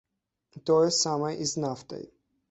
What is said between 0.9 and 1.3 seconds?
самае